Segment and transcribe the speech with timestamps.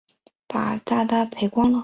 [0.47, 1.79] 把準备金赔光了